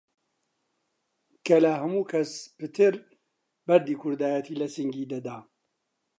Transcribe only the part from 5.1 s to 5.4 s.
دەدا!